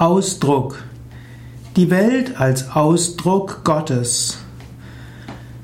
[0.00, 0.84] Ausdruck.
[1.76, 4.38] Die Welt als Ausdruck Gottes.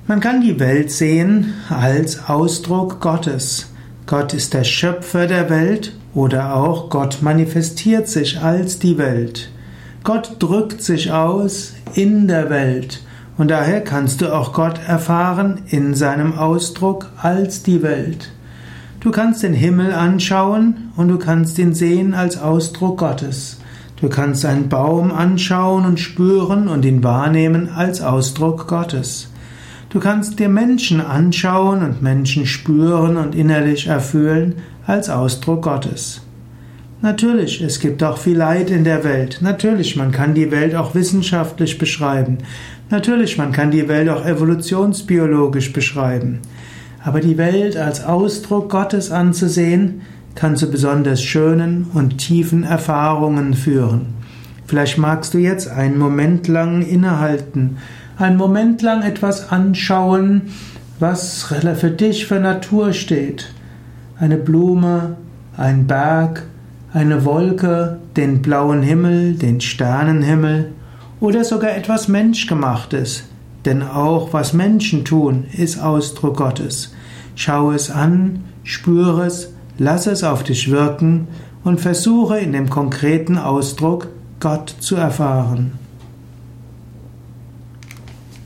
[0.08, 3.70] Man kann die Welt sehen als Ausdruck Gottes.
[4.06, 9.52] Gott ist der Schöpfer der Welt oder auch Gott manifestiert sich als die Welt.
[10.02, 13.02] Gott drückt sich aus in der Welt
[13.38, 18.32] und daher kannst du auch Gott erfahren in seinem Ausdruck als die Welt.
[18.98, 23.58] Du kannst den Himmel anschauen und du kannst ihn sehen als Ausdruck Gottes.
[24.00, 29.30] Du kannst einen Baum anschauen und spüren und ihn wahrnehmen als Ausdruck Gottes.
[29.88, 36.22] Du kannst dir Menschen anschauen und Menschen spüren und innerlich erfüllen als Ausdruck Gottes.
[37.00, 39.38] Natürlich, es gibt auch viel Leid in der Welt.
[39.40, 42.38] Natürlich, man kann die Welt auch wissenschaftlich beschreiben.
[42.90, 46.40] Natürlich, man kann die Welt auch evolutionsbiologisch beschreiben.
[47.04, 50.00] Aber die Welt als Ausdruck Gottes anzusehen,
[50.34, 54.14] kann zu besonders schönen und tiefen Erfahrungen führen.
[54.66, 57.76] Vielleicht magst du jetzt einen Moment lang innehalten,
[58.16, 60.42] einen Moment lang etwas anschauen,
[60.98, 63.52] was für dich für Natur steht.
[64.18, 65.16] Eine Blume,
[65.56, 66.44] ein Berg,
[66.92, 70.72] eine Wolke, den blauen Himmel, den Sternenhimmel
[71.20, 73.24] oder sogar etwas Menschgemachtes.
[73.64, 76.94] Denn auch was Menschen tun, ist Ausdruck Gottes.
[77.34, 81.28] Schau es an, spüre es, lass es auf dich wirken
[81.64, 84.08] und versuche in dem konkreten Ausdruck
[84.40, 85.83] Gott zu erfahren.